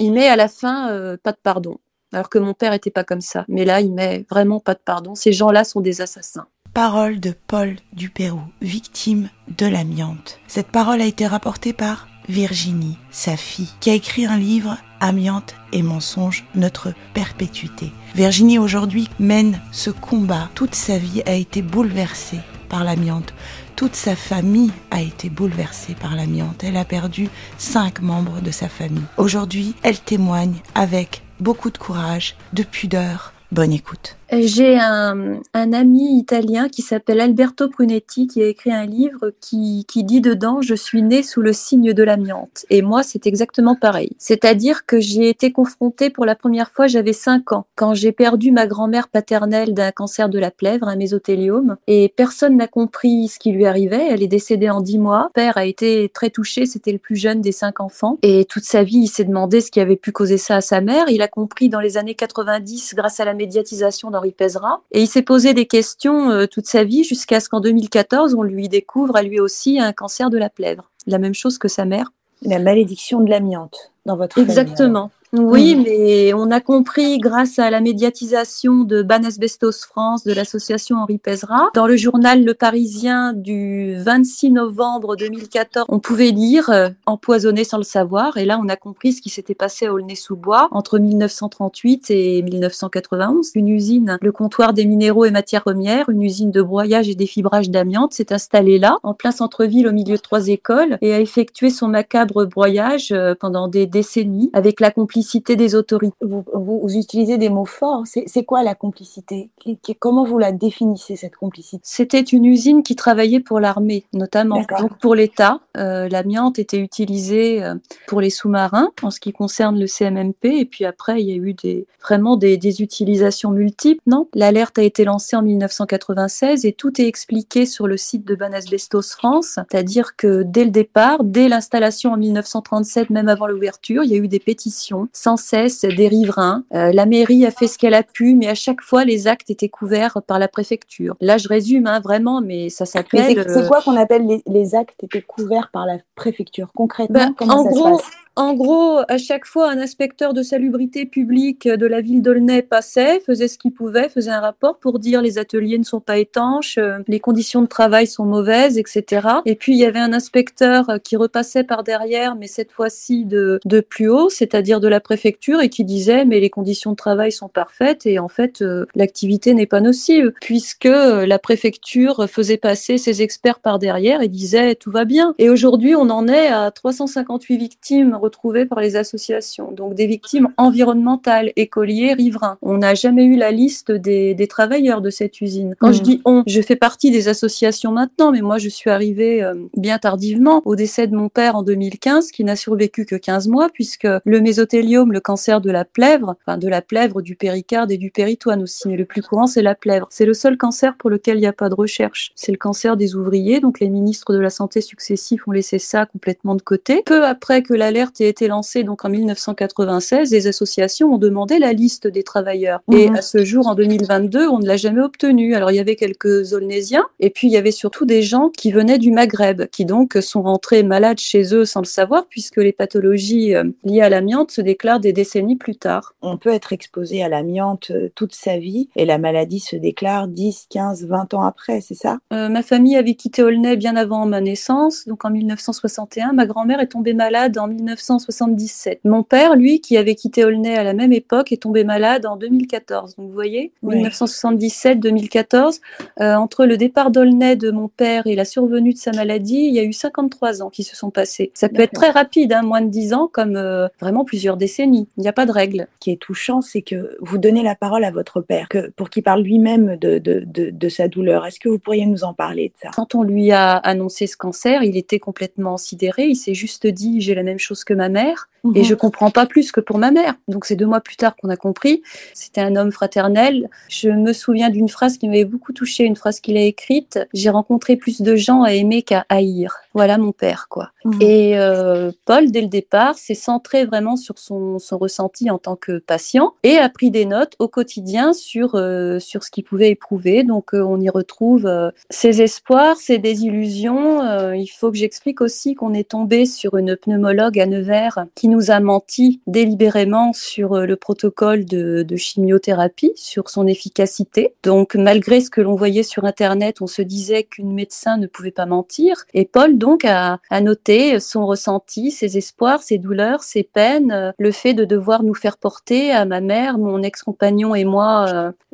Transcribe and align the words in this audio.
il 0.00 0.12
met 0.12 0.26
à 0.26 0.36
la 0.36 0.48
fin 0.48 0.90
euh, 0.90 1.16
pas 1.22 1.32
de 1.32 1.38
pardon. 1.40 1.76
Alors 2.12 2.28
que 2.28 2.38
mon 2.38 2.54
père 2.54 2.72
était 2.72 2.90
pas 2.90 3.04
comme 3.04 3.20
ça. 3.20 3.44
Mais 3.46 3.64
là, 3.64 3.80
il 3.80 3.92
met 3.92 4.26
vraiment 4.28 4.58
pas 4.58 4.74
de 4.74 4.80
pardon. 4.84 5.14
Ces 5.14 5.32
gens-là 5.32 5.62
sont 5.62 5.80
des 5.80 6.00
assassins. 6.00 6.46
Parole 6.74 7.20
de 7.20 7.34
Paul 7.46 7.76
Dupérou, 7.92 8.40
victime 8.62 9.28
de 9.56 9.66
l'amiante. 9.66 10.38
Cette 10.48 10.68
parole 10.68 11.00
a 11.00 11.06
été 11.06 11.26
rapportée 11.26 11.72
par 11.72 12.08
Virginie, 12.28 12.96
sa 13.10 13.36
fille, 13.36 13.70
qui 13.80 13.90
a 13.90 13.94
écrit 13.94 14.26
un 14.26 14.38
livre 14.38 14.76
Amiante 15.00 15.54
et 15.72 15.82
mensonge, 15.82 16.44
notre 16.54 16.92
perpétuité. 17.14 17.90
Virginie 18.14 18.58
aujourd'hui 18.58 19.08
mène 19.18 19.60
ce 19.72 19.90
combat. 19.90 20.48
Toute 20.54 20.74
sa 20.74 20.98
vie 20.98 21.22
a 21.26 21.34
été 21.34 21.62
bouleversée 21.62 22.40
par 22.70 22.84
l'amiante. 22.84 23.34
Toute 23.76 23.94
sa 23.94 24.16
famille 24.16 24.72
a 24.90 25.02
été 25.02 25.28
bouleversée 25.28 25.94
par 25.94 26.16
l'amiante. 26.16 26.64
Elle 26.64 26.76
a 26.76 26.86
perdu 26.86 27.28
cinq 27.58 28.00
membres 28.00 28.40
de 28.40 28.50
sa 28.50 28.68
famille. 28.68 29.04
Aujourd'hui, 29.18 29.74
elle 29.82 29.98
témoigne 29.98 30.56
avec 30.74 31.22
beaucoup 31.40 31.70
de 31.70 31.78
courage, 31.78 32.36
de 32.54 32.62
pudeur. 32.62 33.34
Bonne 33.52 33.72
écoute. 33.72 34.16
J'ai 34.32 34.78
un, 34.78 35.40
un, 35.54 35.72
ami 35.72 36.16
italien 36.18 36.68
qui 36.68 36.82
s'appelle 36.82 37.20
Alberto 37.20 37.68
Prunetti 37.68 38.28
qui 38.28 38.40
a 38.40 38.46
écrit 38.46 38.70
un 38.70 38.86
livre 38.86 39.32
qui, 39.40 39.84
qui 39.88 40.04
dit 40.04 40.20
dedans 40.20 40.60
Je 40.60 40.76
suis 40.76 41.02
né 41.02 41.24
sous 41.24 41.40
le 41.42 41.52
signe 41.52 41.92
de 41.92 42.02
l'amiante. 42.04 42.64
Et 42.70 42.80
moi, 42.80 43.02
c'est 43.02 43.26
exactement 43.26 43.74
pareil. 43.74 44.10
C'est-à-dire 44.18 44.86
que 44.86 45.00
j'ai 45.00 45.28
été 45.28 45.50
confrontée 45.50 46.10
pour 46.10 46.26
la 46.26 46.36
première 46.36 46.70
fois, 46.70 46.86
j'avais 46.86 47.12
5 47.12 47.52
ans, 47.52 47.66
quand 47.74 47.94
j'ai 47.94 48.12
perdu 48.12 48.52
ma 48.52 48.68
grand-mère 48.68 49.08
paternelle 49.08 49.74
d'un 49.74 49.90
cancer 49.90 50.28
de 50.28 50.38
la 50.38 50.52
plèvre, 50.52 50.86
un 50.86 50.96
mésothéliome, 50.96 51.76
et 51.88 52.12
personne 52.14 52.56
n'a 52.56 52.68
compris 52.68 53.26
ce 53.26 53.40
qui 53.40 53.50
lui 53.50 53.66
arrivait. 53.66 54.10
Elle 54.10 54.22
est 54.22 54.28
décédée 54.28 54.70
en 54.70 54.80
10 54.80 54.98
mois. 54.98 55.30
Père 55.34 55.58
a 55.58 55.64
été 55.64 56.08
très 56.08 56.30
touché, 56.30 56.66
c'était 56.66 56.92
le 56.92 56.98
plus 56.98 57.16
jeune 57.16 57.40
des 57.40 57.52
cinq 57.52 57.80
enfants. 57.80 58.16
Et 58.22 58.44
toute 58.44 58.64
sa 58.64 58.84
vie, 58.84 58.98
il 58.98 59.08
s'est 59.08 59.24
demandé 59.24 59.60
ce 59.60 59.72
qui 59.72 59.80
avait 59.80 59.96
pu 59.96 60.12
causer 60.12 60.38
ça 60.38 60.56
à 60.56 60.60
sa 60.60 60.80
mère. 60.80 61.06
Il 61.08 61.20
a 61.20 61.28
compris 61.28 61.68
dans 61.68 61.80
les 61.80 61.96
années 61.96 62.14
90, 62.14 62.94
grâce 62.94 63.18
à 63.18 63.24
la 63.24 63.34
médiatisation 63.34 64.10
Henri 64.20 64.32
Pèsera. 64.32 64.82
Et 64.92 65.00
il 65.02 65.06
s'est 65.06 65.22
posé 65.22 65.54
des 65.54 65.66
questions 65.66 66.30
euh, 66.30 66.46
toute 66.46 66.66
sa 66.66 66.84
vie 66.84 67.04
jusqu'à 67.04 67.40
ce 67.40 67.48
qu'en 67.48 67.60
2014, 67.60 68.34
on 68.34 68.42
lui 68.42 68.68
découvre 68.68 69.16
à 69.16 69.22
lui 69.22 69.40
aussi 69.40 69.80
un 69.80 69.92
cancer 69.92 70.30
de 70.30 70.38
la 70.38 70.50
plèvre. 70.50 70.90
La 71.06 71.18
même 71.18 71.34
chose 71.34 71.58
que 71.58 71.68
sa 71.68 71.86
mère. 71.86 72.12
La 72.42 72.58
malédiction 72.58 73.20
de 73.20 73.30
l'amiante 73.30 73.92
dans 74.06 74.16
votre 74.16 74.38
Exactement. 74.38 75.10
Oui, 75.32 75.76
mmh. 75.76 75.82
mais 75.84 76.34
on 76.34 76.50
a 76.50 76.60
compris 76.60 77.18
grâce 77.18 77.60
à 77.60 77.70
la 77.70 77.80
médiatisation 77.80 78.82
de 78.82 79.02
Ban 79.02 79.22
Asbestos 79.22 79.86
France, 79.86 80.24
de 80.24 80.32
l'association 80.32 80.96
Henri 80.96 81.18
Pezra. 81.18 81.68
Dans 81.74 81.86
le 81.86 81.96
journal 81.96 82.44
Le 82.44 82.52
Parisien 82.52 83.32
du 83.32 83.94
26 83.98 84.50
novembre 84.50 85.14
2014, 85.14 85.86
on 85.88 86.00
pouvait 86.00 86.32
lire 86.32 86.68
euh, 86.70 86.88
Empoisonné 87.06 87.62
sans 87.62 87.76
le 87.76 87.84
savoir. 87.84 88.38
Et 88.38 88.44
là, 88.44 88.58
on 88.60 88.68
a 88.68 88.74
compris 88.74 89.12
ce 89.12 89.22
qui 89.22 89.28
s'était 89.28 89.54
passé 89.54 89.86
à 89.86 89.92
Aulnay-sous-Bois 89.92 90.66
entre 90.72 90.98
1938 90.98 92.10
et 92.10 92.42
1991. 92.42 93.52
Une 93.54 93.68
usine, 93.68 94.18
le 94.20 94.32
comptoir 94.32 94.72
des 94.72 94.84
minéraux 94.84 95.26
et 95.26 95.30
matières 95.30 95.62
premières, 95.62 96.08
une 96.08 96.22
usine 96.22 96.50
de 96.50 96.60
broyage 96.60 97.08
et 97.08 97.14
défibrage 97.14 97.70
d'amiante 97.70 98.14
s'est 98.14 98.32
installée 98.32 98.80
là, 98.80 98.98
en 99.04 99.14
plein 99.14 99.30
centre-ville, 99.30 99.86
au 99.86 99.92
milieu 99.92 100.16
de 100.16 100.20
trois 100.20 100.48
écoles, 100.48 100.98
et 101.02 101.14
a 101.14 101.20
effectué 101.20 101.70
son 101.70 101.86
macabre 101.86 102.46
broyage 102.46 103.12
euh, 103.12 103.36
pendant 103.38 103.68
des 103.68 103.86
décennies 103.86 104.50
avec 104.54 104.80
la 104.80 104.90
complicité 105.20 105.54
des 105.56 105.74
autorités. 105.74 106.16
Vous, 106.22 106.44
vous, 106.54 106.96
utilisez 106.96 107.36
des 107.36 107.50
mots 107.50 107.66
forts. 107.66 108.04
C'est 108.06 108.44
quoi 108.44 108.62
la 108.62 108.74
complicité? 108.74 109.50
Comment 109.98 110.24
vous 110.24 110.38
la 110.38 110.50
définissez, 110.50 111.16
cette 111.16 111.36
complicité? 111.36 111.82
C'était 111.84 112.20
une 112.20 112.46
usine 112.46 112.82
qui 112.82 112.96
travaillait 112.96 113.40
pour 113.40 113.60
l'armée, 113.60 114.04
notamment. 114.14 114.64
Donc 114.78 114.98
pour 114.98 115.14
l'État, 115.14 115.60
euh, 115.76 116.08
l'amiante 116.08 116.58
était 116.58 116.78
utilisée 116.78 117.62
euh, 117.62 117.74
pour 118.06 118.22
les 118.22 118.30
sous-marins 118.30 118.90
en 119.02 119.10
ce 119.10 119.20
qui 119.20 119.32
concerne 119.32 119.78
le 119.78 119.86
CMMP. 119.86 120.44
Et 120.44 120.64
puis 120.64 120.86
après, 120.86 121.20
il 121.20 121.28
y 121.28 121.32
a 121.32 121.36
eu 121.36 121.52
des, 121.52 121.86
vraiment 122.00 122.36
des, 122.36 122.56
des 122.56 122.80
utilisations 122.80 123.50
multiples. 123.50 124.00
Non? 124.06 124.26
L'alerte 124.34 124.78
a 124.78 124.82
été 124.82 125.04
lancée 125.04 125.36
en 125.36 125.42
1996 125.42 126.64
et 126.64 126.72
tout 126.72 126.98
est 127.00 127.06
expliqué 127.06 127.66
sur 127.66 127.86
le 127.86 127.98
site 127.98 128.24
de 128.24 128.34
Banasbestos 128.34 129.02
France. 129.02 129.58
C'est-à-dire 129.70 130.16
que 130.16 130.42
dès 130.44 130.64
le 130.64 130.70
départ, 130.70 131.24
dès 131.24 131.48
l'installation 131.48 132.12
en 132.12 132.16
1937, 132.16 133.10
même 133.10 133.28
avant 133.28 133.46
l'ouverture, 133.46 134.02
il 134.04 134.10
y 134.10 134.14
a 134.14 134.18
eu 134.18 134.28
des 134.28 134.40
pétitions 134.40 135.09
sans 135.12 135.36
cesse 135.36 135.84
des 135.84 136.08
riverains. 136.08 136.64
Euh, 136.74 136.92
la 136.92 137.06
mairie 137.06 137.46
a 137.46 137.50
fait 137.50 137.66
ce 137.66 137.78
qu'elle 137.78 137.94
a 137.94 138.02
pu, 138.02 138.34
mais 138.34 138.48
à 138.48 138.54
chaque 138.54 138.80
fois, 138.80 139.04
les 139.04 139.26
actes 139.26 139.50
étaient 139.50 139.68
couverts 139.68 140.18
par 140.26 140.38
la 140.38 140.48
préfecture. 140.48 141.16
Là, 141.20 141.38
je 141.38 141.48
résume 141.48 141.86
hein, 141.86 142.00
vraiment, 142.00 142.40
mais 142.40 142.68
ça 142.68 142.86
s'appelle. 142.86 143.44
C'est 143.48 143.66
quoi 143.68 143.82
qu'on 143.82 143.96
appelle 143.96 144.26
les, 144.26 144.42
les, 144.46 144.74
actes 144.74 145.02
étaient 145.02 145.22
couverts 145.22 145.70
par 145.72 145.86
la 145.86 145.98
préfecture 146.14 146.72
concrètement? 146.74 147.18
Ben, 147.18 147.34
Comment 147.36 147.60
En 147.60 147.64
ça 147.64 147.70
gros, 147.70 147.98
se 147.98 148.02
passe? 148.02 148.10
En 148.36 148.54
gros, 148.54 149.00
à 149.08 149.18
chaque 149.18 149.44
fois, 149.44 149.70
un 149.70 149.78
inspecteur 149.78 150.34
de 150.34 150.42
salubrité 150.42 151.04
publique 151.04 151.68
de 151.68 151.86
la 151.86 152.00
ville 152.00 152.22
d'Aulnay 152.22 152.62
passait, 152.62 153.20
faisait 153.20 153.48
ce 153.48 153.58
qu'il 153.58 153.72
pouvait, 153.72 154.08
faisait 154.08 154.30
un 154.30 154.40
rapport 154.40 154.78
pour 154.78 154.98
dire 154.98 155.20
les 155.20 155.38
ateliers 155.38 155.78
ne 155.78 155.84
sont 155.84 156.00
pas 156.00 156.18
étanches, 156.18 156.78
euh, 156.78 156.98
les 157.08 157.20
conditions 157.20 157.60
de 157.60 157.66
travail 157.66 158.06
sont 158.06 158.24
mauvaises, 158.24 158.78
etc. 158.78 159.26
Et 159.46 159.56
puis, 159.56 159.72
il 159.72 159.78
y 159.78 159.84
avait 159.84 159.98
un 159.98 160.12
inspecteur 160.12 160.86
qui 161.02 161.16
repassait 161.16 161.64
par 161.64 161.82
derrière, 161.82 162.36
mais 162.36 162.46
cette 162.46 162.70
fois-ci 162.70 163.24
de, 163.24 163.58
de 163.64 163.80
plus 163.80 164.08
haut, 164.08 164.28
c'est-à-dire 164.28 164.80
de 164.80 164.88
la 164.88 165.00
préfecture, 165.00 165.60
et 165.60 165.68
qui 165.68 165.84
disait, 165.84 166.24
mais 166.24 166.40
les 166.40 166.50
conditions 166.50 166.92
de 166.92 166.96
travail 166.96 167.32
sont 167.32 167.48
parfaites 167.48 168.06
et 168.06 168.18
en 168.18 168.28
fait, 168.28 168.62
euh, 168.62 168.86
l'activité 168.94 169.54
n'est 169.54 169.66
pas 169.66 169.80
nocive, 169.80 170.32
puisque 170.40 170.86
euh, 170.86 171.26
la 171.26 171.38
préfecture 171.38 172.28
faisait 172.28 172.56
passer 172.56 172.98
ses 172.98 173.22
experts 173.22 173.58
par 173.58 173.78
derrière 173.78 174.22
et 174.22 174.28
disait, 174.28 174.74
tout 174.74 174.90
va 174.90 175.04
bien. 175.04 175.34
Et 175.38 175.50
aujourd'hui, 175.50 175.94
on 175.94 176.10
en 176.10 176.28
est 176.28 176.48
à 176.48 176.70
358 176.70 177.56
victimes 177.56 178.14
retrouvées 178.20 178.66
par 178.66 178.80
les 178.80 178.96
associations, 178.96 179.72
donc 179.72 179.94
des 179.94 180.06
victimes 180.06 180.48
environnementales, 180.56 181.52
écoliers, 181.56 182.12
riverains. 182.12 182.58
On 182.62 182.78
n'a 182.78 182.94
jamais 182.94 183.24
eu 183.24 183.36
la 183.36 183.50
liste 183.50 183.90
des, 183.92 184.34
des, 184.34 184.46
travailleurs 184.46 185.00
de 185.00 185.10
cette 185.10 185.40
usine. 185.40 185.74
Quand 185.80 185.92
je 185.92 186.02
dis 186.02 186.20
on, 186.24 186.42
je 186.46 186.60
fais 186.60 186.76
partie 186.76 187.10
des 187.10 187.28
associations 187.28 187.92
maintenant, 187.92 188.32
mais 188.32 188.40
moi 188.40 188.58
je 188.58 188.68
suis 188.68 188.90
arrivée 188.90 189.42
euh, 189.42 189.54
bien 189.76 189.98
tardivement 189.98 190.62
au 190.64 190.76
décès 190.76 191.06
de 191.06 191.16
mon 191.16 191.28
père 191.28 191.56
en 191.56 191.62
2015, 191.62 192.30
qui 192.30 192.44
n'a 192.44 192.56
survécu 192.56 193.04
que 193.04 193.16
15 193.16 193.48
mois, 193.48 193.68
puisque 193.72 194.08
le 194.24 194.40
mésothéliome, 194.40 195.12
le 195.12 195.20
cancer 195.20 195.60
de 195.60 195.70
la 195.70 195.84
plèvre, 195.84 196.36
enfin 196.42 196.58
de 196.58 196.68
la 196.68 196.82
plèvre, 196.82 197.22
du 197.22 197.36
péricarde 197.36 197.90
et 197.90 197.98
du 197.98 198.10
péritoine 198.10 198.62
aussi, 198.62 198.88
mais 198.88 198.96
le 198.96 199.04
plus 199.04 199.22
courant 199.22 199.46
c'est 199.46 199.62
la 199.62 199.74
plèvre. 199.74 200.06
C'est 200.10 200.26
le 200.26 200.34
seul 200.34 200.56
cancer 200.56 200.96
pour 200.96 201.10
lequel 201.10 201.36
il 201.36 201.40
n'y 201.40 201.46
a 201.46 201.52
pas 201.52 201.68
de 201.68 201.74
recherche. 201.74 202.32
C'est 202.34 202.52
le 202.52 202.58
cancer 202.58 202.96
des 202.96 203.14
ouvriers, 203.14 203.60
donc 203.60 203.80
les 203.80 203.88
ministres 203.88 204.32
de 204.32 204.38
la 204.38 204.50
Santé 204.50 204.80
successifs 204.80 205.46
ont 205.46 205.52
laissé 205.52 205.78
ça 205.78 206.06
complètement 206.06 206.54
de 206.54 206.62
côté. 206.62 207.02
Peu 207.04 207.24
après 207.24 207.62
que 207.62 207.74
l'alerte 207.74 208.09
a 208.18 208.26
été 208.26 208.48
lancée 208.48 208.84
donc 208.84 209.04
en 209.04 209.08
1996, 209.08 210.30
les 210.30 210.46
associations 210.46 211.14
ont 211.14 211.18
demandé 211.18 211.58
la 211.58 211.72
liste 211.72 212.06
des 212.06 212.22
travailleurs. 212.22 212.80
Et 212.92 213.08
à 213.08 213.22
ce 213.22 213.44
jour, 213.44 213.66
en 213.66 213.74
2022, 213.74 214.48
on 214.48 214.58
ne 214.58 214.66
l'a 214.66 214.76
jamais 214.76 215.00
obtenue. 215.00 215.54
Alors 215.54 215.70
il 215.70 215.76
y 215.76 215.80
avait 215.80 215.96
quelques 215.96 216.52
Aulnésiens, 216.52 217.06
et 217.18 217.30
puis 217.30 217.48
il 217.48 217.52
y 217.52 217.56
avait 217.56 217.70
surtout 217.70 218.04
des 218.04 218.22
gens 218.22 218.48
qui 218.48 218.72
venaient 218.72 218.98
du 218.98 219.10
Maghreb, 219.10 219.66
qui 219.66 219.84
donc 219.84 220.18
sont 220.20 220.42
rentrés 220.42 220.82
malades 220.82 221.18
chez 221.18 221.54
eux 221.54 221.64
sans 221.64 221.80
le 221.80 221.86
savoir, 221.86 222.26
puisque 222.28 222.56
les 222.56 222.72
pathologies 222.72 223.54
euh, 223.54 223.64
liées 223.84 224.02
à 224.02 224.08
l'amiante 224.08 224.50
se 224.50 224.60
déclarent 224.60 225.00
des 225.00 225.12
décennies 225.12 225.56
plus 225.56 225.76
tard. 225.76 226.14
On 226.22 226.36
peut 226.36 226.50
être 226.50 226.72
exposé 226.72 227.22
à 227.22 227.28
l'amiante 227.28 227.90
euh, 227.90 228.08
toute 228.14 228.34
sa 228.34 228.58
vie, 228.58 228.88
et 228.96 229.04
la 229.04 229.18
maladie 229.18 229.60
se 229.60 229.76
déclare 229.76 230.28
10, 230.28 230.66
15, 230.70 231.06
20 231.06 231.34
ans 231.34 231.42
après, 231.42 231.80
c'est 231.80 231.94
ça? 231.94 232.18
Euh, 232.32 232.48
Ma 232.48 232.62
famille 232.62 232.96
avait 232.96 233.14
quitté 233.14 233.42
Aulnay 233.42 233.76
bien 233.76 233.96
avant 233.96 234.26
ma 234.26 234.40
naissance, 234.40 235.06
donc 235.06 235.24
en 235.24 235.30
1961. 235.30 236.32
Ma 236.32 236.46
grand-mère 236.46 236.80
est 236.80 236.88
tombée 236.88 237.14
malade 237.14 237.58
en 237.58 237.66
1977. 238.00 239.00
Mon 239.04 239.22
père, 239.22 239.56
lui, 239.56 239.80
qui 239.80 239.96
avait 239.96 240.14
quitté 240.14 240.44
Aulnay 240.44 240.76
à 240.76 240.84
la 240.84 240.92
même 240.92 241.12
époque, 241.12 241.52
est 241.52 241.62
tombé 241.62 241.84
malade 241.84 242.26
en 242.26 242.36
2014. 242.36 243.16
Donc 243.16 243.28
vous 243.28 243.32
voyez, 243.32 243.72
Oui. 243.82 244.02
1977-2014, 244.02 245.80
euh, 246.20 246.34
entre 246.34 246.66
le 246.66 246.76
départ 246.76 247.10
d'Aulnay 247.10 247.56
de 247.56 247.70
mon 247.70 247.88
père 247.88 248.26
et 248.26 248.34
la 248.34 248.44
survenue 248.44 248.92
de 248.92 248.98
sa 248.98 249.12
maladie, 249.12 249.66
il 249.68 249.74
y 249.74 249.78
a 249.78 249.84
eu 249.84 249.92
53 249.92 250.62
ans 250.62 250.70
qui 250.70 250.82
se 250.82 250.96
sont 250.96 251.10
passés. 251.10 251.50
Ça 251.54 251.68
peut 251.68 251.82
être 251.82 251.92
très 251.92 252.10
rapide, 252.10 252.52
hein, 252.52 252.62
moins 252.62 252.80
de 252.80 252.88
10 252.88 253.14
ans, 253.14 253.28
comme 253.32 253.56
euh, 253.56 253.88
vraiment 254.00 254.24
plusieurs 254.24 254.56
décennies. 254.56 255.08
Il 255.16 255.22
n'y 255.22 255.28
a 255.28 255.32
pas 255.32 255.46
de 255.46 255.52
règle. 255.52 255.86
Ce 255.94 256.00
qui 256.00 256.10
est 256.10 256.20
touchant, 256.20 256.60
c'est 256.62 256.82
que 256.82 257.16
vous 257.20 257.38
donnez 257.38 257.62
la 257.62 257.74
parole 257.74 258.04
à 258.04 258.10
votre 258.10 258.40
père, 258.40 258.68
que, 258.68 258.90
pour 258.90 259.10
qu'il 259.10 259.22
parle 259.22 259.42
lui-même 259.42 259.96
de, 259.96 260.18
de, 260.18 260.42
de, 260.46 260.70
de 260.70 260.88
sa 260.88 261.08
douleur. 261.08 261.46
Est-ce 261.46 261.60
que 261.60 261.68
vous 261.68 261.78
pourriez 261.78 262.06
nous 262.06 262.24
en 262.24 262.34
parler 262.34 262.68
de 262.68 262.74
ça? 262.82 262.90
Quand 262.94 263.14
on 263.14 263.22
lui 263.22 263.52
a 263.52 263.76
annoncé 263.76 264.26
ce 264.26 264.36
cancer, 264.36 264.82
il 264.82 264.96
était 264.96 265.18
complètement 265.18 265.76
sidéré. 265.76 266.26
Il 266.26 266.36
s'est 266.36 266.54
juste 266.54 266.86
dit 266.86 267.20
j'ai 267.20 267.34
la 267.34 267.42
même 267.42 267.58
chose 267.58 267.84
que 267.84 267.89
ma 267.94 268.08
mère 268.08 268.48
et 268.74 268.80
Mhm. 268.80 268.84
je 268.84 268.94
comprends 268.94 269.30
pas 269.30 269.46
plus 269.46 269.72
que 269.72 269.80
pour 269.80 269.98
ma 269.98 270.10
mère. 270.10 270.34
Donc 270.48 270.64
c'est 270.64 270.76
deux 270.76 270.86
mois 270.86 271.00
plus 271.00 271.16
tard 271.16 271.34
qu'on 271.36 271.48
a 271.48 271.56
compris. 271.56 272.02
C'était 272.34 272.60
un 272.60 272.76
homme 272.76 272.92
fraternel. 272.92 273.68
Je 273.88 274.10
me 274.10 274.32
souviens 274.32 274.70
d'une 274.70 274.88
phrase 274.88 275.16
qui 275.18 275.28
m'avait 275.28 275.44
beaucoup 275.44 275.72
touchée, 275.72 276.04
une 276.04 276.16
phrase 276.16 276.40
qu'il 276.40 276.56
a 276.56 276.62
écrite. 276.62 277.18
J'ai 277.32 277.50
rencontré 277.50 277.96
plus 277.96 278.20
de 278.20 278.36
gens 278.36 278.62
à 278.62 278.72
aimer 278.74 279.02
qu'à 279.02 279.24
haïr. 279.28 279.76
Voilà 279.94 280.18
mon 280.18 280.32
père, 280.32 280.66
quoi. 280.68 280.90
Mhm. 281.04 281.18
Et 281.22 281.58
euh, 281.58 282.12
Paul, 282.24 282.50
dès 282.50 282.60
le 282.60 282.68
départ, 282.68 283.16
s'est 283.18 283.34
centré 283.34 283.84
vraiment 283.84 284.16
sur 284.16 284.38
son, 284.38 284.78
son 284.78 284.98
ressenti 284.98 285.50
en 285.50 285.58
tant 285.58 285.76
que 285.76 285.98
patient 285.98 286.54
et 286.62 286.76
a 286.76 286.88
pris 286.88 287.10
des 287.10 287.24
notes 287.24 287.54
au 287.58 287.66
quotidien 287.68 288.32
sur, 288.32 288.74
euh, 288.74 289.18
sur 289.18 289.42
ce 289.42 289.50
qu'il 289.50 289.64
pouvait 289.64 289.90
éprouver. 289.90 290.44
Donc 290.44 290.74
euh, 290.74 290.80
on 290.82 291.00
y 291.00 291.08
retrouve 291.08 291.68
ses 292.10 292.42
espoirs, 292.42 292.96
ses 292.96 293.18
désillusions. 293.18 294.52
Il 294.52 294.68
faut 294.68 294.90
que 294.90 294.96
j'explique 294.98 295.40
aussi 295.40 295.74
qu'on 295.74 295.94
est 295.94 296.10
tombé 296.10 296.46
sur 296.46 296.76
une 296.76 296.96
pneumologue 296.96 297.58
à 297.58 297.66
Nevers 297.66 298.26
qui 298.34 298.48
nous 298.50 298.70
a 298.70 298.80
menti 298.80 299.40
délibérément 299.46 300.32
sur 300.34 300.76
le 300.80 300.96
protocole 300.96 301.64
de, 301.64 302.02
de 302.02 302.16
chimiothérapie, 302.16 303.12
sur 303.16 303.48
son 303.48 303.66
efficacité. 303.66 304.54
Donc, 304.62 304.94
malgré 304.94 305.40
ce 305.40 305.48
que 305.48 305.62
l'on 305.62 305.76
voyait 305.76 306.02
sur 306.02 306.24
Internet, 306.24 306.82
on 306.82 306.86
se 306.86 307.02
disait 307.02 307.44
qu'une 307.44 307.72
médecin 307.72 308.18
ne 308.18 308.26
pouvait 308.26 308.50
pas 308.50 308.66
mentir. 308.66 309.24
Et 309.32 309.44
Paul, 309.46 309.78
donc, 309.78 310.04
a, 310.04 310.38
a 310.50 310.60
noté 310.60 311.18
son 311.20 311.46
ressenti, 311.46 312.10
ses 312.10 312.36
espoirs, 312.36 312.82
ses 312.82 312.98
douleurs, 312.98 313.42
ses 313.42 313.62
peines, 313.62 314.34
le 314.38 314.52
fait 314.52 314.74
de 314.74 314.84
devoir 314.84 315.22
nous 315.22 315.34
faire 315.34 315.56
porter 315.56 316.10
à 316.10 316.24
ma 316.24 316.40
mère, 316.40 316.76
mon 316.76 317.02
ex-compagnon 317.02 317.74
et 317.74 317.84
moi, 317.84 318.26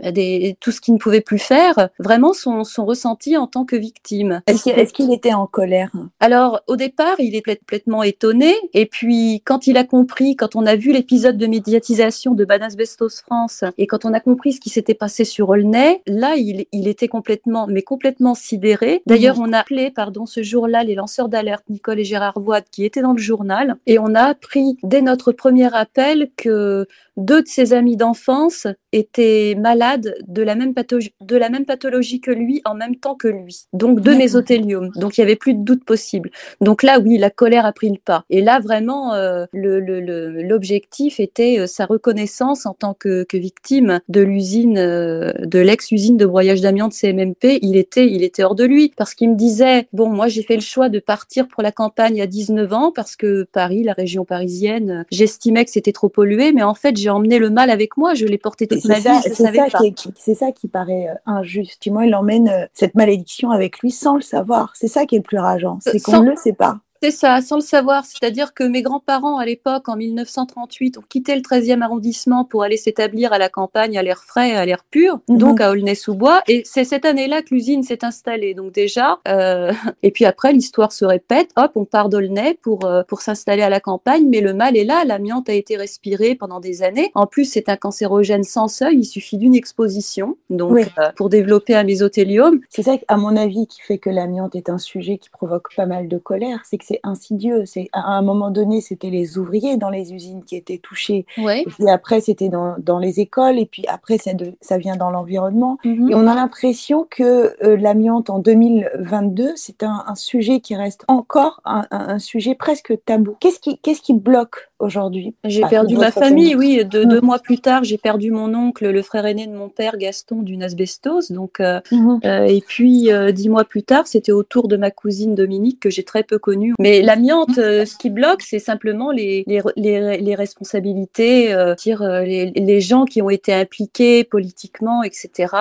euh, 0.02 0.10
des, 0.10 0.56
tout 0.60 0.72
ce 0.72 0.80
qu'il 0.80 0.94
ne 0.94 0.98
pouvait 0.98 1.20
plus 1.20 1.38
faire, 1.38 1.90
vraiment 1.98 2.32
son, 2.32 2.64
son 2.64 2.84
ressenti 2.84 3.36
en 3.36 3.46
tant 3.46 3.64
que 3.64 3.76
victime. 3.76 4.42
Est-ce 4.46 4.92
qu'il 4.92 5.12
était 5.12 5.34
en 5.34 5.46
colère? 5.46 5.90
Alors, 6.20 6.62
au 6.66 6.76
départ, 6.76 7.16
il 7.18 7.34
est 7.34 7.42
complètement 7.42 8.02
étonné. 8.02 8.54
Et 8.72 8.86
puis, 8.86 9.42
quand 9.44 9.65
il 9.66 9.76
a 9.76 9.84
compris, 9.84 10.36
quand 10.36 10.56
on 10.56 10.66
a 10.66 10.76
vu 10.76 10.92
l'épisode 10.92 11.36
de 11.36 11.46
médiatisation 11.46 12.34
de 12.34 12.44
Badass 12.44 12.76
Bestos 12.76 13.22
France, 13.24 13.64
et 13.78 13.86
quand 13.86 14.04
on 14.04 14.12
a 14.12 14.20
compris 14.20 14.52
ce 14.52 14.60
qui 14.60 14.70
s'était 14.70 14.94
passé 14.94 15.24
sur 15.24 15.48
Aulnay, 15.48 16.02
là, 16.06 16.36
il, 16.36 16.66
il 16.72 16.88
était 16.88 17.08
complètement, 17.08 17.66
mais 17.66 17.82
complètement 17.82 18.34
sidéré. 18.34 19.02
D'ailleurs, 19.06 19.38
on 19.40 19.52
a 19.52 19.58
appelé, 19.58 19.90
pardon, 19.90 20.26
ce 20.26 20.42
jour-là, 20.42 20.84
les 20.84 20.94
lanceurs 20.94 21.28
d'alerte, 21.28 21.64
Nicole 21.68 22.00
et 22.00 22.04
Gérard 22.04 22.40
Voide, 22.40 22.64
qui 22.70 22.84
étaient 22.84 23.02
dans 23.02 23.12
le 23.12 23.18
journal, 23.18 23.76
et 23.86 23.98
on 23.98 24.14
a 24.14 24.22
appris 24.22 24.76
dès 24.82 25.02
notre 25.02 25.32
premier 25.32 25.74
appel 25.74 26.30
que 26.36 26.86
deux 27.16 27.42
de 27.42 27.48
ses 27.48 27.72
amis 27.72 27.96
d'enfance 27.96 28.66
étaient 28.92 29.54
malades 29.58 30.16
de 30.26 30.42
la, 30.42 30.54
même 30.54 30.74
pathologie, 30.74 31.14
de 31.20 31.36
la 31.36 31.48
même 31.48 31.64
pathologie 31.64 32.20
que 32.20 32.30
lui 32.30 32.60
en 32.64 32.74
même 32.74 32.96
temps 32.96 33.14
que 33.14 33.28
lui. 33.28 33.66
Donc 33.72 34.00
deux 34.00 34.16
mésothéliome. 34.16 34.90
Donc 34.96 35.16
il 35.16 35.22
y 35.22 35.24
avait 35.24 35.36
plus 35.36 35.54
de 35.54 35.62
doute 35.62 35.84
possible. 35.84 36.30
Donc 36.60 36.82
là, 36.82 36.98
oui, 36.98 37.18
la 37.18 37.30
colère 37.30 37.64
a 37.64 37.72
pris 37.72 37.90
le 37.90 37.98
pas. 37.98 38.24
Et 38.30 38.42
là, 38.42 38.60
vraiment, 38.60 39.14
euh, 39.14 39.46
l'objectif 39.56 41.20
était 41.20 41.58
euh, 41.58 41.66
sa 41.66 41.86
reconnaissance 41.86 42.66
en 42.66 42.74
tant 42.74 42.94
que, 42.94 43.24
que 43.24 43.36
victime 43.36 44.00
de 44.08 44.20
l'usine, 44.20 44.78
euh, 44.78 45.32
de 45.38 45.58
l'ex-usine 45.58 46.16
de 46.16 46.26
broyage 46.26 46.60
d'amiante 46.60 46.92
CMMP. 46.92 47.58
Il 47.62 47.76
était, 47.76 48.08
il 48.08 48.22
était 48.22 48.44
hors 48.44 48.54
de 48.54 48.64
lui 48.64 48.92
parce 48.96 49.14
qu'il 49.14 49.30
me 49.30 49.34
disait, 49.34 49.88
bon, 49.92 50.08
moi 50.08 50.28
j'ai 50.28 50.42
fait 50.42 50.56
le 50.56 50.60
choix 50.60 50.88
de 50.88 50.98
partir 50.98 51.48
pour 51.48 51.62
la 51.62 51.72
campagne 51.72 52.20
à 52.20 52.26
19 52.26 52.72
ans 52.72 52.92
parce 52.94 53.16
que 53.16 53.44
Paris, 53.52 53.82
la 53.82 53.92
région 53.92 54.24
parisienne, 54.24 55.04
j'estimais 55.10 55.64
que 55.64 55.70
c'était 55.70 55.92
trop 55.92 56.08
pollué, 56.08 56.52
mais 56.52 56.62
en 56.62 56.74
fait, 56.74 56.96
j'ai 56.96 57.10
emmené 57.10 57.38
le 57.38 57.50
mal 57.50 57.70
avec 57.70 57.96
moi, 57.96 58.14
je 58.14 58.26
l'ai 58.26 58.38
porté 58.38 58.66
toute 58.66 58.84
ma 58.84 58.98
vie, 58.98 59.08
je 59.26 59.34
savais 59.34 59.58
ça 59.70 59.78
c'est 60.16 60.34
ça 60.34 60.52
qui 60.52 60.68
paraît 60.68 61.08
euh, 61.08 61.14
injuste. 61.26 61.86
Moi, 61.90 62.06
il 62.06 62.14
emmène 62.14 62.68
cette 62.74 62.94
malédiction 62.94 63.50
avec 63.50 63.78
lui 63.80 63.90
sans 63.90 64.16
le 64.16 64.22
savoir. 64.22 64.72
C'est 64.74 64.88
ça 64.88 65.06
qui 65.06 65.14
est 65.14 65.18
le 65.18 65.22
plus 65.22 65.38
rageant, 65.38 65.78
c'est 65.80 66.00
qu'on 66.00 66.22
ne 66.22 66.30
le 66.30 66.36
sait 66.36 66.52
pas. 66.52 66.78
C'est 67.06 67.12
ça, 67.12 67.40
sans 67.40 67.54
le 67.54 67.60
savoir. 67.60 68.04
C'est-à-dire 68.04 68.52
que 68.52 68.64
mes 68.64 68.82
grands-parents, 68.82 69.38
à 69.38 69.46
l'époque, 69.46 69.88
en 69.88 69.94
1938, 69.94 70.98
ont 70.98 71.04
quitté 71.08 71.36
le 71.36 71.40
13e 71.40 71.80
arrondissement 71.80 72.44
pour 72.44 72.64
aller 72.64 72.76
s'établir 72.76 73.32
à 73.32 73.38
la 73.38 73.48
campagne, 73.48 73.96
à 73.96 74.02
l'air 74.02 74.24
frais, 74.24 74.56
à 74.56 74.66
l'air 74.66 74.82
pur, 74.90 75.20
mhm. 75.28 75.38
donc 75.38 75.60
à 75.60 75.70
Aulnay-sous-Bois. 75.70 76.42
Et 76.48 76.62
c'est 76.64 76.82
cette 76.82 77.04
année-là 77.04 77.42
que 77.42 77.54
l'usine 77.54 77.84
s'est 77.84 78.04
installée. 78.04 78.54
Donc 78.54 78.72
déjà, 78.72 79.20
euh... 79.28 79.72
et 80.02 80.10
puis 80.10 80.24
après, 80.24 80.52
l'histoire 80.52 80.90
se 80.90 81.04
répète. 81.04 81.50
Hop, 81.54 81.70
on 81.76 81.84
part 81.84 82.08
d'Aulnay 82.08 82.58
pour, 82.60 82.84
euh, 82.86 83.04
pour 83.04 83.20
s'installer 83.20 83.62
à 83.62 83.70
la 83.70 83.78
campagne. 83.78 84.26
Mais 84.28 84.40
le 84.40 84.52
mal 84.52 84.76
est 84.76 84.84
là. 84.84 85.04
L'amiante 85.04 85.48
a 85.48 85.52
été 85.52 85.76
respiré 85.76 86.34
pendant 86.34 86.58
des 86.58 86.82
années. 86.82 87.12
En 87.14 87.28
plus, 87.28 87.44
c'est 87.44 87.68
un 87.68 87.76
cancérogène 87.76 88.42
sans 88.42 88.66
seuil. 88.66 88.96
Il 88.98 89.04
suffit 89.04 89.38
d'une 89.38 89.54
exposition. 89.54 90.36
Donc, 90.50 90.76
euh, 90.98 91.12
pour 91.14 91.28
développer 91.28 91.76
un 91.76 91.84
mésothéliome. 91.84 92.58
C'est 92.68 92.82
ça, 92.82 92.96
à 93.06 93.16
mon 93.16 93.36
avis, 93.36 93.68
qui 93.68 93.80
fait 93.80 93.98
que 93.98 94.10
l'amiante 94.10 94.56
est 94.56 94.70
un 94.70 94.78
sujet 94.78 95.18
qui 95.18 95.30
provoque 95.30 95.72
pas 95.76 95.86
mal 95.86 96.08
de 96.08 96.18
colère. 96.18 96.62
C'est 96.68 96.78
que 96.78 96.95
c'est 96.96 97.08
insidieux. 97.08 97.64
C'est 97.66 97.88
à 97.92 98.16
un 98.16 98.22
moment 98.22 98.50
donné, 98.50 98.80
c'était 98.80 99.10
les 99.10 99.38
ouvriers 99.38 99.76
dans 99.76 99.90
les 99.90 100.12
usines 100.12 100.44
qui 100.44 100.56
étaient 100.56 100.78
touchés. 100.78 101.26
Et 101.36 101.64
puis 101.64 101.88
après, 101.88 102.20
c'était 102.20 102.48
dans, 102.48 102.76
dans, 102.78 102.98
les 102.98 103.20
écoles. 103.20 103.58
Et 103.58 103.66
puis 103.66 103.84
après, 103.88 104.18
ça, 104.18 104.34
de, 104.34 104.54
ça 104.60 104.78
vient 104.78 104.96
dans 104.96 105.10
l'environnement. 105.10 105.78
Mhm. 105.84 106.10
Et 106.10 106.14
on 106.14 106.26
a 106.26 106.34
l'impression 106.34 107.06
que 107.08 107.54
euh, 107.64 107.76
l'amiante 107.76 108.30
en 108.30 108.38
2022, 108.38 109.52
c'est 109.56 109.82
un, 109.82 110.04
un, 110.06 110.14
sujet 110.14 110.60
qui 110.60 110.74
reste 110.74 111.04
encore 111.08 111.60
un, 111.64 111.86
un, 111.90 112.18
sujet 112.18 112.54
presque 112.54 112.94
tabou. 113.04 113.36
Qu'est-ce 113.40 113.60
qui, 113.60 113.78
qu'est-ce 113.78 114.02
qui 114.02 114.14
bloque 114.14 114.68
aujourd'hui 114.78 115.34
J'ai 115.44 115.62
perdu 115.62 115.96
ma 115.96 116.10
famille, 116.10 116.54
oui. 116.54 116.84
De, 116.84 117.04
Deux 117.04 117.20
mois 117.20 117.38
plus 117.38 117.58
tard, 117.58 117.84
j'ai 117.84 117.98
perdu 117.98 118.30
mon 118.30 118.54
oncle, 118.54 118.88
le 118.88 119.02
frère 119.02 119.26
aîné 119.26 119.46
de 119.46 119.54
mon 119.54 119.68
père, 119.68 119.96
Gaston, 119.96 120.42
d'une 120.42 120.62
asbestose. 120.62 121.30
Donc, 121.30 121.60
euh, 121.60 121.80
mhm. 121.90 122.20
euh, 122.24 122.44
et 122.46 122.62
puis, 122.66 123.10
dix 123.32 123.48
mois 123.48 123.64
plus 123.64 123.82
tard, 123.82 124.06
c'était 124.06 124.32
au 124.32 124.42
tour 124.42 124.68
de 124.68 124.76
ma 124.76 124.90
cousine 124.90 125.34
Dominique 125.34 125.80
que 125.80 125.90
j'ai 125.90 126.02
très 126.02 126.22
peu 126.22 126.38
connue. 126.38 126.74
Mais 126.78 127.02
l'amiante, 127.02 127.58
euh, 127.58 127.84
ce 127.84 127.96
qui 127.96 128.10
bloque, 128.10 128.42
c'est 128.42 128.58
simplement 128.58 129.10
les, 129.10 129.44
les, 129.46 129.62
les, 129.76 130.18
les 130.18 130.34
responsabilités, 130.34 131.52
euh, 131.54 131.74
dire, 131.74 132.02
euh, 132.02 132.22
les, 132.22 132.50
les, 132.50 132.80
gens 132.80 133.04
qui 133.04 133.22
ont 133.22 133.30
été 133.30 133.52
impliqués 133.52 134.24
politiquement, 134.24 135.02
etc. 135.02 135.52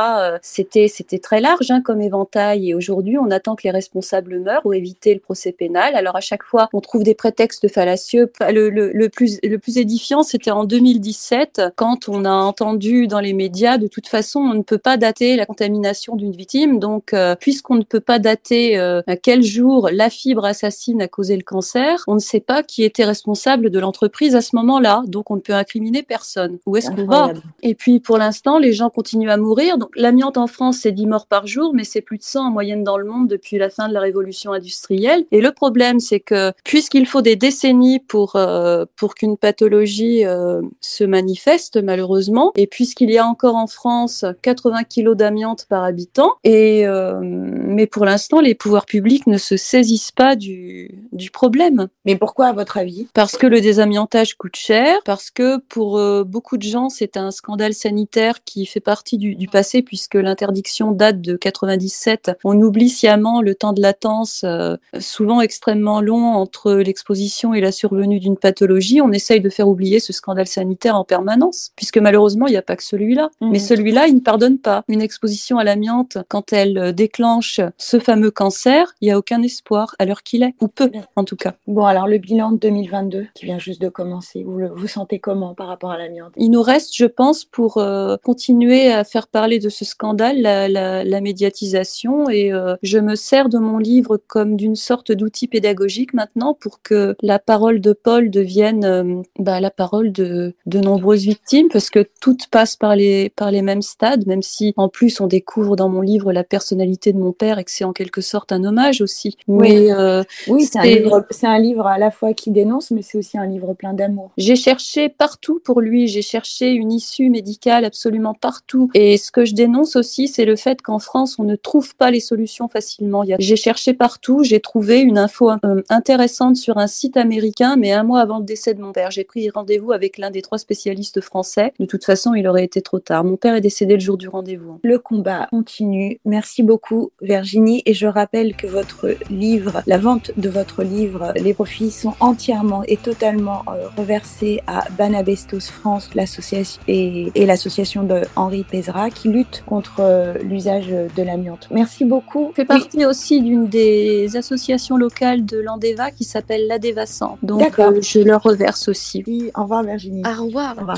c'était, 0.42 0.88
c'était 0.88 1.20
très 1.20 1.42
large 1.42 1.72
hein, 1.72 1.82
comme 1.82 2.02
éventail. 2.02 2.70
Et 2.70 2.74
aujourd'hui, 2.74 3.18
on 3.18 3.32
attend 3.32 3.56
que 3.56 3.64
les 3.64 3.72
responsables 3.72 4.40
meurent 4.40 4.62
pour 4.62 4.74
éviter 4.74 5.14
le 5.14 5.20
procès 5.20 5.52
pénal. 5.52 5.96
Alors 5.96 6.16
à 6.16 6.22
chaque 6.22 6.44
fois, 6.44 6.70
on 6.74 6.82
trouve 6.82 7.04
des 7.04 7.16
prétextes 7.16 7.68
fallacieux. 7.68 8.32
Le, 8.42 8.70
le, 8.70 8.92
le 8.92 9.05
plus, 9.08 9.40
le 9.44 9.58
plus 9.58 9.78
édifiant, 9.78 10.24
c'était 10.24 10.52
en 10.52 10.66
2017, 10.66 11.62
quand 11.76 12.10
on 12.10 12.26
a 12.26 12.32
entendu 12.32 13.08
dans 13.08 13.20
les 13.20 13.34
médias, 13.34 13.78
de 13.78 13.88
toute 13.88 14.08
façon, 14.08 14.40
on 14.40 14.54
ne 14.54 14.64
peut 14.64 14.78
pas 14.78 14.98
dater 14.98 15.36
la 15.36 15.46
contamination 15.46 16.16
d'une 16.16 16.32
victime. 16.32 16.80
Donc, 16.80 17.14
puisqu'on 17.40 17.76
ne 17.76 17.84
peut 17.84 18.00
pas 18.00 18.20
dater 18.20 18.78
à 18.78 19.16
quel 19.22 19.44
jour 19.44 19.90
la 19.92 20.10
fibre 20.10 20.46
assassine 20.46 21.02
a 21.02 21.08
causé 21.08 21.36
le 21.38 21.44
cancer, 21.44 22.04
on 22.08 22.16
ne 22.16 22.20
sait 22.20 22.40
pas 22.40 22.64
qui 22.64 22.84
était 22.84 23.06
responsable 23.06 23.70
de 23.70 23.80
l'entreprise 23.80 24.36
à 24.36 24.42
ce 24.42 24.56
moment-là, 24.56 25.04
donc 25.08 25.32
on 25.32 25.36
ne 25.36 25.42
peut 25.42 25.54
incriminer 25.54 26.04
personne. 26.04 26.58
Où 26.66 26.78
est-ce 26.78 26.92
qu'on 26.92 27.06
va? 27.06 27.34
Et 27.62 27.76
puis 27.76 28.00
pour 28.00 28.18
l'instant, 28.18 28.58
les 28.60 28.74
gens 28.74 28.90
continuent 28.90 29.30
à 29.30 29.38
mourir. 29.38 29.78
Donc 29.78 29.90
l'amiante 29.96 30.38
en 30.38 30.48
France, 30.48 30.80
c'est 30.82 30.92
10 30.92 31.08
morts 31.08 31.28
par 31.28 31.48
jour, 31.48 31.74
mais 31.74 31.84
c'est 31.84 32.02
plus 32.02 32.18
de 32.18 32.24
100 32.24 32.48
en 32.48 32.52
moyenne 32.52 32.84
dans 32.84 32.98
le 32.98 33.06
monde 33.06 33.28
depuis 33.28 33.58
la 33.58 33.70
fin 33.70 33.88
de 33.88 33.94
la 33.94 34.00
révolution 34.00 34.52
industrielle. 34.54 35.26
Et 35.32 35.42
le 35.42 35.52
problème, 35.52 36.00
c'est 36.00 36.20
que 36.20 36.52
puisqu'il 36.64 37.06
faut 37.06 37.22
des 37.22 37.36
décennies 37.36 38.00
pour 38.00 38.36
euh, 38.36 38.86
pour 38.96 39.16
qu'une 39.16 39.38
pathologie 39.38 40.26
euh, 40.26 40.62
se 40.82 41.04
manifeste 41.04 41.82
malheureusement, 41.82 42.52
et 42.56 42.68
puisqu'il 42.68 43.12
y 43.12 43.18
a 43.18 43.26
encore 43.26 43.56
en 43.56 43.68
France 43.68 44.26
80 44.42 44.84
kilos 44.84 45.18
d'amiante 45.18 45.66
par 45.70 45.84
habitant, 45.84 46.34
et 46.44 46.86
euh, 46.88 47.20
mais 47.22 47.88
pour 47.88 48.06
l'instant, 48.06 48.40
les 48.40 48.56
pouvoirs 48.56 48.86
publics 48.86 49.28
ne 49.28 49.38
se 49.38 49.58
saisissent 49.58 50.12
pas 50.12 50.36
du, 50.36 50.92
du 51.12 51.32
problème. 51.32 51.88
Mais 52.06 52.16
pourquoi, 52.16 52.48
à 52.48 52.54
votre 52.54 52.78
avis? 52.78 53.08
Parce 53.14 53.38
que 53.38 53.48
le 53.48 53.62
désamiantage 53.62 54.36
coûte 54.36 54.56
cher, 54.56 55.00
parce 55.06 55.30
que 55.30 55.58
pour 55.58 55.98
euh, 55.98 56.24
beaucoup 56.24 56.58
de 56.58 56.64
gens, 56.64 56.90
c'est 56.90 57.18
un 57.18 57.32
scandale 57.32 57.74
sanitaire 57.74 58.44
qui 58.44 58.66
fait 58.66 58.80
partie 58.80 59.18
du, 59.18 59.36
du 59.36 59.48
passé, 59.48 59.82
puisque 59.82 60.16
l'interdiction 60.16 60.92
date 60.92 61.22
de 61.22 61.36
97. 61.36 62.32
On 62.44 62.60
oublie 62.62 62.90
sciemment 62.90 63.42
le 63.42 63.56
temps 63.56 63.74
de 63.74 63.82
latence, 63.82 64.44
euh, 64.46 64.78
souvent 65.00 65.42
extrêmement 65.42 66.02
long, 66.02 66.26
entre 66.34 66.74
l'exposition 66.74 67.54
et 67.54 67.62
la 67.62 67.72
survenue 67.72 68.20
d'une 68.20 68.38
pathologie. 68.38 68.85
On 69.02 69.12
essaye 69.12 69.42
de 69.42 69.50
faire 69.50 69.68
oublier 69.68 70.00
ce 70.00 70.14
scandale 70.14 70.48
sanitaire 70.48 70.96
en 70.96 71.04
permanence, 71.04 71.72
puisque 71.76 71.98
malheureusement, 71.98 72.48
il 72.48 72.52
n'y 72.52 72.58
a 72.58 72.62
pas 72.62 72.76
que 72.76 72.84
celui-là. 72.84 73.30
Mmh. 73.42 73.52
Mais 73.52 73.60
celui-là, 73.60 74.08
il 74.08 74.16
ne 74.16 74.20
pardonne 74.20 74.58
pas. 74.58 74.84
Une 74.88 75.02
exposition 75.02 75.58
à 75.58 75.64
l'amiante, 75.64 76.18
quand 76.28 76.54
elle 76.54 76.78
euh, 76.78 76.92
déclenche 76.92 77.60
ce 77.78 78.00
fameux 78.00 78.32
cancer, 78.32 78.94
il 79.02 79.06
n'y 79.06 79.12
a 79.12 79.18
aucun 79.18 79.42
espoir 79.42 79.96
à 80.00 80.06
l'heure 80.06 80.24
qu'il 80.24 80.44
est, 80.44 80.54
ou 80.62 80.68
peu 80.68 80.92
en 81.16 81.24
tout 81.24 81.36
cas. 81.36 81.54
Bon, 81.68 81.86
alors 81.86 82.08
le 82.08 82.18
bilan 82.18 82.52
de 82.52 82.58
2022 82.58 83.28
qui 83.34 83.46
vient 83.46 83.60
juste 83.60 83.82
de 83.82 83.90
commencer, 83.90 84.44
vous 84.44 84.58
le 84.58 84.70
vous 84.70 84.88
sentez 84.88 85.20
comment 85.20 85.54
par 85.54 85.68
rapport 85.68 85.92
à 85.92 85.98
l'amiante? 85.98 86.34
Il 86.38 86.52
nous 86.52 86.62
reste, 86.62 86.96
je 86.96 87.06
pense, 87.06 87.46
pour 87.46 87.78
euh, 87.78 88.18
continuer 88.24 88.92
à 88.92 89.04
faire 89.04 89.28
parler 89.28 89.60
de 89.60 89.70
ce 89.70 89.86
scandale, 89.86 90.42
la, 90.42 90.68
la, 90.68 91.04
la 91.04 91.22
médiatisation. 91.22 92.30
Et 92.30 92.52
euh, 92.52 92.76
je 92.84 93.00
me 93.00 93.16
sers 93.16 93.50
de 93.50 93.58
mon 93.58 93.78
livre 93.78 94.18
comme 94.28 94.56
d'une 94.56 94.76
sorte 94.76 95.12
d'outil 95.12 95.48
pédagogique 95.48 96.14
maintenant 96.14 96.54
pour 96.54 96.82
que 96.82 97.16
la 97.22 97.40
parole 97.40 97.80
de 97.82 97.94
Paul 97.94 98.30
devienne 98.30 98.75
euh, 98.84 99.22
bah, 99.40 99.60
la 99.60 99.72
parole 99.72 100.12
de, 100.12 100.54
de 100.66 100.80
nombreuses 100.80 101.24
victimes, 101.24 101.68
parce 101.72 101.90
que 101.90 102.06
toutes 102.22 102.48
passent 102.48 102.76
par 102.76 102.96
les, 102.96 103.30
par 103.30 103.52
les 103.52 103.62
mêmes 103.62 103.82
stades, 103.82 104.26
même 104.28 104.42
si 104.42 104.74
en 104.78 104.90
plus 104.90 105.20
on 105.22 105.28
découvre 105.28 105.76
dans 105.76 105.90
mon 105.90 106.02
livre 106.02 106.34
la 106.34 106.44
personnalité 106.44 107.14
de 107.14 107.20
mon 107.20 107.32
père 107.32 107.60
et 107.60 107.64
que 107.64 107.72
c'est 107.72 107.84
en 107.84 107.94
quelque 107.94 108.22
sorte 108.22 108.52
un 108.52 108.64
hommage 108.64 109.02
aussi. 109.02 109.38
Oui, 109.48 109.70
Mais, 109.70 109.92
euh, 109.92 110.24
oui 110.48 110.66
c'est 110.66 110.80
un 110.80 110.84
livre 110.84 111.26
c'est 111.32 111.48
un 111.48 111.60
livre 111.60 111.88
à 111.88 111.98
la 111.98 112.12
fois 112.12 112.34
qui 112.34 112.52
dénonce, 112.52 112.92
mais 112.92 113.02
c'est 113.02 113.18
aussi 113.18 113.38
un 113.38 113.46
livre 113.46 113.74
plein 113.74 113.94
d'amour. 113.94 114.32
J'ai 114.38 114.56
cherché 114.56 115.10
partout 115.10 115.62
pour 115.64 115.82
lui, 115.82 116.08
j'ai 116.08 116.22
cherché 116.22 116.72
une 116.72 116.92
issue 116.92 117.30
médicale 117.30 117.86
absolument 117.86 118.34
partout. 118.34 118.90
Et 118.94 119.18
ce 119.18 119.32
que 119.32 119.46
je 119.46 119.54
dénonce 119.54 119.96
aussi, 119.96 120.28
c'est 120.28 120.46
le 120.46 120.56
fait 120.56 120.82
qu'en 120.82 121.00
France, 121.00 121.38
on 121.40 121.44
ne 121.44 121.56
trouve 121.56 121.96
pas 121.96 122.12
les 122.12 122.20
solutions 122.20 122.68
facilement. 122.68 123.24
J'ai 123.40 123.56
cherché 123.56 123.94
partout, 123.94 124.44
j'ai 124.44 124.60
trouvé 124.60 125.00
une 125.00 125.18
info 125.18 125.52
euh, 125.52 125.82
intéressante 125.90 126.56
sur 126.56 126.78
un 126.78 126.88
site 126.88 127.18
américain, 127.18 127.76
mais 127.76 127.92
un 127.92 128.04
mois 128.04 128.22
avant 128.22 128.40
le 128.40 128.46
décès 128.46 128.65
décès 128.66 128.74
de 128.74 128.82
mon 128.82 128.94
père. 128.94 129.12
J'ai 129.12 129.24
pris 129.24 129.50
rendez-vous 129.50 129.92
avec 129.92 130.18
l'un 130.18 130.32
des 130.32 130.42
trois 130.42 130.58
spécialistes 130.58 131.22
français. 131.22 131.74
De 131.80 131.86
toute 131.86 132.04
façon, 132.04 132.34
il 132.34 132.48
aurait 132.48 132.64
été 132.64 132.82
trop 132.82 133.00
tard. 133.00 133.24
Mon 133.24 133.36
père 133.36 133.56
est 133.56 133.62
décédé 133.62 133.94
le 133.94 134.00
jour 134.00 134.18
du 134.18 134.28
rendez-vous. 134.28 134.80
Le 134.84 134.98
combat 134.98 135.48
continue. 135.52 136.20
Merci 136.26 136.64
beaucoup, 136.64 137.12
Virginie. 137.22 137.84
Et 137.86 137.94
je 137.94 138.08
rappelle 138.08 138.56
que 138.56 138.66
votre 138.66 139.16
livre, 139.30 139.84
la 139.86 139.98
vente 139.98 140.32
de 140.38 140.50
votre 140.50 140.84
livre, 140.84 141.34
les 141.36 141.54
profits 141.54 141.92
sont 141.92 142.14
entièrement 142.20 142.84
et 142.88 142.98
totalement 142.98 143.64
euh, 143.68 143.88
reversés 143.98 144.62
à 144.66 144.86
Banabestos 144.98 145.72
France, 145.72 146.10
l'association 146.16 146.82
et, 146.88 147.46
l'association 147.46 148.04
de 148.04 148.22
Henri 148.36 148.64
Pézra 148.64 149.12
qui 149.12 149.28
lutte 149.28 149.64
contre 149.68 149.98
euh, 150.00 150.34
l'usage 150.40 150.88
de 150.88 151.24
l'amiante. 151.24 151.68
Merci 151.70 152.06
beaucoup. 152.06 152.48
Je 152.52 152.56
fais 152.56 152.66
partie 152.66 153.06
aussi 153.06 153.42
d'une 153.42 153.68
des 153.68 154.36
associations 154.36 154.98
locales 154.98 155.46
de 155.46 155.60
l'Andeva 155.60 156.10
qui 156.10 156.24
s'appelle 156.24 156.68
l'Adeva 156.68 157.04
Donc, 157.44 157.80
euh, 157.80 158.02
je 158.02 158.20
leur 158.20 158.46
reverse 158.56 158.88
aussi. 158.88 159.24
Au 159.56 159.64
revoir, 159.64 159.84
Virginie. 159.84 160.24
Au 160.26 160.46
revoir. 160.46 160.76
Au 160.78 160.82
revoir. 160.82 160.98